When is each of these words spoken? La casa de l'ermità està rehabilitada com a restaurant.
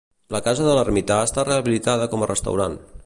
La 0.35 0.39
casa 0.47 0.63
de 0.67 0.71
l'ermità 0.77 1.17
està 1.27 1.45
rehabilitada 1.49 2.09
com 2.15 2.25
a 2.27 2.31
restaurant. 2.33 2.81